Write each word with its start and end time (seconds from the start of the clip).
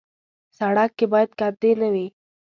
سړک 0.57 0.91
کې 0.97 1.05
باید 1.13 1.31
کندې 1.39 1.71
نه 1.81 1.87
وي. 1.93 2.07